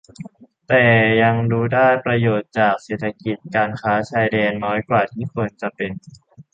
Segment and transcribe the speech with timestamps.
[0.67, 0.83] แต่
[1.23, 5.91] ยังดูได้ประโยชน์จากเศรษฐกิจการค้าชายแดนน้อยกว่าที่ควรจะเป็น